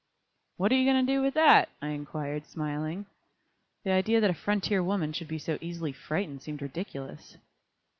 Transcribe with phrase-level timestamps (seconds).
[0.57, 3.05] "What are you going to do with that?" I inquired, smiling.
[3.83, 7.37] The idea that a frontier woman should be so easily frightened seemed ridiculous.